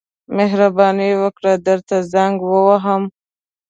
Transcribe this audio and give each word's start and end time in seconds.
مهرباني 0.37 1.11
وکړه 1.21 1.53
درته 1.67 1.97
زنګ 2.13 2.35
ووهم. 2.51 3.03